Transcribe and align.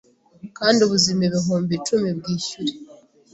Kandi 0.57 0.79
ubuzima 0.87 1.21
ibihumbi 1.27 1.71
icumi 1.77 2.09
bwishyure 2.17 2.73